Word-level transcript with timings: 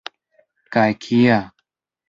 Kaj 0.77 0.87
kia! 1.05 1.39